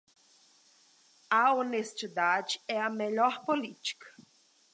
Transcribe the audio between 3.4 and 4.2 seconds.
política.